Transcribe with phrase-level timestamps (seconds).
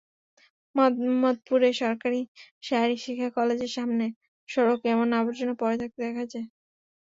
[0.75, 2.21] মোহাম্মদপুরে সরকারি
[2.63, 4.11] শারীরিক শিক্ষা কলেজের সামনের
[4.49, 6.47] সড়কে এমন আবর্জনা পড়ে থাকতে দেখা যায়।